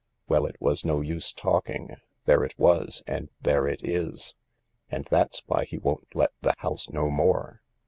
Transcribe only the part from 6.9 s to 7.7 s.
more."